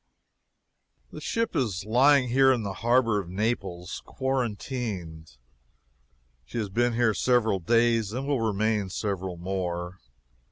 [1.11, 5.37] The ship is lying here in the harbor of Naples quarantined.
[6.43, 9.99] She has been here several days and will remain several more.